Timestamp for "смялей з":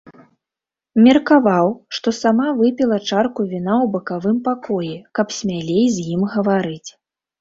5.41-6.07